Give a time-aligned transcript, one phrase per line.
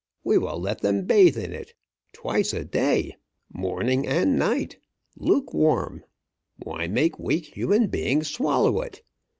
[0.23, 1.75] We will let them bathe in it.
[2.11, 3.17] Twice a day!
[3.53, 4.77] Morning and night!
[5.15, 6.03] Lukewarm!
[6.63, 9.03] Why make weak human beings swallow it?